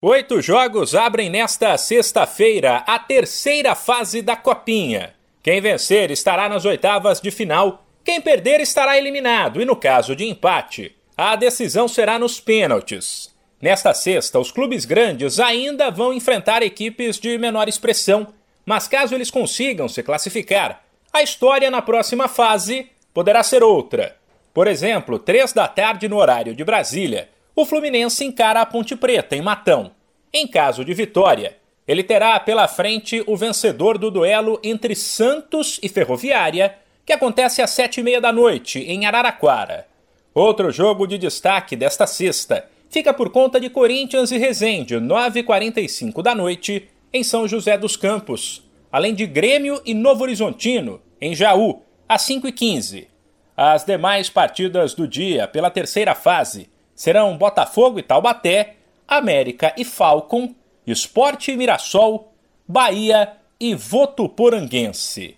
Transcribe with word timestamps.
Oito 0.00 0.40
jogos 0.40 0.94
abrem 0.94 1.28
nesta 1.28 1.76
sexta-feira 1.76 2.84
a 2.86 3.00
terceira 3.00 3.74
fase 3.74 4.22
da 4.22 4.36
Copinha. 4.36 5.12
Quem 5.42 5.60
vencer 5.60 6.12
estará 6.12 6.48
nas 6.48 6.64
oitavas 6.64 7.20
de 7.20 7.32
final, 7.32 7.84
quem 8.04 8.20
perder 8.20 8.60
estará 8.60 8.96
eliminado 8.96 9.60
e, 9.60 9.64
no 9.64 9.74
caso 9.74 10.14
de 10.14 10.24
empate, 10.24 10.94
a 11.16 11.34
decisão 11.34 11.88
será 11.88 12.16
nos 12.16 12.38
pênaltis. 12.38 13.34
Nesta 13.60 13.92
sexta, 13.92 14.38
os 14.38 14.52
clubes 14.52 14.84
grandes 14.84 15.40
ainda 15.40 15.90
vão 15.90 16.14
enfrentar 16.14 16.62
equipes 16.62 17.18
de 17.18 17.36
menor 17.36 17.66
expressão, 17.66 18.28
mas 18.64 18.86
caso 18.86 19.16
eles 19.16 19.32
consigam 19.32 19.88
se 19.88 20.00
classificar, 20.04 20.80
a 21.12 21.24
história 21.24 21.72
na 21.72 21.82
próxima 21.82 22.28
fase 22.28 22.88
poderá 23.12 23.42
ser 23.42 23.64
outra. 23.64 24.16
Por 24.54 24.68
exemplo, 24.68 25.18
três 25.18 25.52
da 25.52 25.66
tarde 25.66 26.08
no 26.08 26.18
horário 26.18 26.54
de 26.54 26.62
Brasília 26.62 27.28
o 27.60 27.64
Fluminense 27.64 28.24
encara 28.24 28.60
a 28.60 28.66
Ponte 28.66 28.94
Preta 28.94 29.34
em 29.34 29.42
Matão. 29.42 29.90
Em 30.32 30.46
caso 30.46 30.84
de 30.84 30.94
vitória, 30.94 31.56
ele 31.88 32.04
terá 32.04 32.38
pela 32.38 32.68
frente 32.68 33.20
o 33.26 33.36
vencedor 33.36 33.98
do 33.98 34.12
duelo 34.12 34.60
entre 34.62 34.94
Santos 34.94 35.80
e 35.82 35.88
Ferroviária, 35.88 36.76
que 37.04 37.12
acontece 37.12 37.60
às 37.60 37.70
sete 37.70 37.98
e 37.98 38.02
meia 38.04 38.20
da 38.20 38.32
noite, 38.32 38.78
em 38.78 39.06
Araraquara. 39.06 39.88
Outro 40.32 40.70
jogo 40.70 41.04
de 41.04 41.18
destaque 41.18 41.74
desta 41.74 42.06
sexta 42.06 42.64
fica 42.88 43.12
por 43.12 43.28
conta 43.30 43.58
de 43.58 43.68
Corinthians 43.68 44.30
e 44.30 44.38
Resende, 44.38 44.94
9h45 44.94 46.22
da 46.22 46.36
noite, 46.36 46.88
em 47.12 47.24
São 47.24 47.48
José 47.48 47.76
dos 47.76 47.96
Campos, 47.96 48.62
além 48.92 49.16
de 49.16 49.26
Grêmio 49.26 49.82
e 49.84 49.94
Novo 49.94 50.22
Horizontino, 50.22 51.02
em 51.20 51.34
Jaú, 51.34 51.82
às 52.08 52.22
5h15. 52.22 53.08
As 53.56 53.84
demais 53.84 54.30
partidas 54.30 54.94
do 54.94 55.08
dia 55.08 55.48
pela 55.48 55.72
terceira 55.72 56.14
fase 56.14 56.70
serão 56.98 57.38
Botafogo 57.38 58.00
e 58.00 58.02
Taubaté, 58.02 58.74
América 59.06 59.72
e 59.76 59.84
Falcon, 59.84 60.52
Esporte 60.84 61.52
e 61.52 61.56
Mirassol, 61.56 62.34
Bahia 62.66 63.34
e 63.60 63.72
Votuporanguense. 63.72 65.36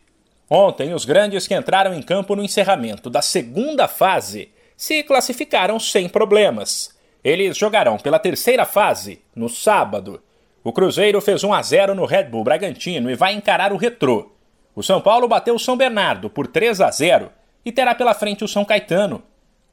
Ontem, 0.49 0.95
os 0.95 1.05
grandes 1.05 1.47
que 1.47 1.55
entraram 1.55 1.93
em 1.93 2.01
campo 2.01 2.35
no 2.35 2.43
encerramento 2.43 3.11
da 3.11 3.21
segunda 3.21 3.87
fase 3.87 4.51
se 4.75 5.03
classificaram 5.03 5.79
sem 5.79 6.09
problemas. 6.09 6.99
Eles 7.23 7.59
jogarão 7.59 7.99
pela 7.99 8.19
terceira 8.19 8.65
fase 8.65 9.21
no 9.37 9.51
sábado. 9.51 10.23
O 10.65 10.73
Cruzeiro 10.73 11.21
fez 11.21 11.45
1 11.45 11.53
a 11.53 11.61
0 11.61 11.95
no 11.95 12.07
Red 12.07 12.25
Bull 12.25 12.43
Bragantino 12.43 13.11
e 13.11 13.15
vai 13.15 13.35
encarar 13.35 13.71
o 13.71 13.77
Retrô. 13.77 14.33
O 14.75 14.83
São 14.83 14.99
Paulo 14.99 15.29
bateu 15.29 15.55
o 15.55 15.59
São 15.59 15.77
Bernardo 15.77 16.31
por 16.31 16.47
3 16.47 16.81
a 16.81 16.91
0 16.91 17.31
e 17.67 17.71
terá 17.71 17.95
pela 17.95 18.15
frente 18.15 18.43
o 18.43 18.49
São 18.49 18.65
Caetano, 18.65 19.23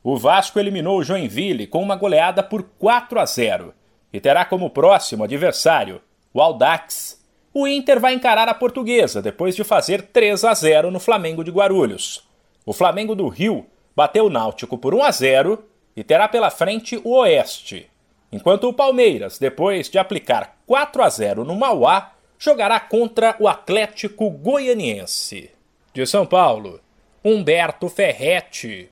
o 0.10 0.16
Vasco 0.16 0.58
eliminou 0.58 1.00
o 1.00 1.04
Joinville 1.04 1.68
com 1.68 1.84
uma 1.84 1.98
goleada 1.98 2.42
por 2.42 2.64
4 2.80 3.20
a 3.20 3.26
0 3.26 3.74
e 4.14 4.22
terá 4.22 4.46
como 4.46 4.70
próximo 4.70 5.26
adversário 5.26 6.02
o 6.34 6.40
Aldax. 6.42 7.22
O 7.54 7.68
Inter 7.68 8.00
vai 8.00 8.14
encarar 8.14 8.48
a 8.48 8.54
Portuguesa 8.54 9.22
depois 9.22 9.54
de 9.54 9.66
fazer 9.66 10.04
3 10.04 10.46
a 10.46 10.54
0 10.54 10.92
no 10.92 11.00
Flamengo 11.02 11.44
de 11.44 11.52
Guarulhos. 11.52 12.26
O 12.66 12.72
Flamengo 12.72 13.16
do 13.16 13.28
Rio 13.28 13.66
bateu 13.94 14.28
o 14.28 14.30
Náutico 14.30 14.78
por 14.78 14.96
1 14.96 15.04
a 15.04 15.12
0 15.12 15.66
e 15.94 16.06
terá 16.06 16.30
pela 16.30 16.50
frente 16.50 17.02
o 17.04 17.10
Oeste. 17.18 17.92
Enquanto 18.32 18.70
o 18.70 18.74
Palmeiras, 18.74 19.38
depois 19.38 19.90
de 19.90 20.00
aplicar 20.00 20.58
4 20.66 21.04
a 21.04 21.10
0 21.10 21.44
no 21.44 21.54
Mauá, 21.58 22.14
jogará 22.40 22.80
contra 22.80 23.36
o 23.42 23.46
Atlético 23.46 24.30
Goianiense. 24.30 25.52
De 25.94 26.06
São 26.06 26.26
Paulo, 26.26 26.80
Humberto 27.22 27.90
Ferretti. 27.90 28.86